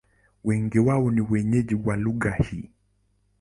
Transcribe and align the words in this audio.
Wengi 0.43 0.79
wao 0.79 1.11
ni 1.11 1.21
wenyeji 1.21 1.75
wa 1.75 1.95
lugha 1.95 2.31
hii. 2.31 2.69